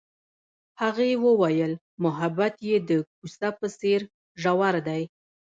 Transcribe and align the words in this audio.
هغې 0.81 1.11
وویل 1.25 1.73
محبت 2.03 2.55
یې 2.67 2.77
د 2.89 2.91
کوڅه 3.15 3.49
په 3.59 3.67
څېر 3.79 4.01
ژور 4.41 4.75
دی. 4.87 5.03